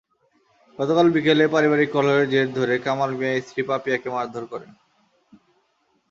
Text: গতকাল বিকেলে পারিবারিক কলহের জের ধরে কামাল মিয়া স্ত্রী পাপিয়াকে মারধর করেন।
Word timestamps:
গতকাল 0.79 1.07
বিকেলে 1.09 1.45
পারিবারিক 1.47 1.89
কলহের 1.93 2.25
জের 2.29 2.47
ধরে 2.53 2.75
কামাল 2.79 3.11
মিয়া 3.15 3.33
স্ত্রী 3.41 3.61
পাপিয়াকে 3.69 4.09
মারধর 4.09 4.43
করেন। 4.45 4.71